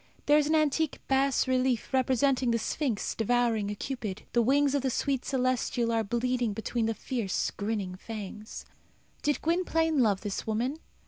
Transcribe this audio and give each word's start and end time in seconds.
There 0.25 0.39
is 0.39 0.47
an 0.47 0.55
antique 0.55 0.99
bas 1.07 1.47
relief 1.47 1.93
representing 1.93 2.49
the 2.49 2.57
Sphinx 2.57 3.13
devouring 3.13 3.69
a 3.69 3.75
Cupid. 3.75 4.23
The 4.33 4.41
wings 4.41 4.73
of 4.73 4.81
the 4.81 4.89
sweet 4.89 5.23
celestial 5.25 5.91
are 5.91 6.03
bleeding 6.03 6.53
between 6.53 6.87
the 6.87 6.95
fierce, 6.95 7.51
grinning 7.51 7.93
fangs. 7.93 8.65
Did 9.21 9.43
Gwynplaine 9.43 9.99
love 9.99 10.21
this 10.21 10.47
woman? 10.47 10.79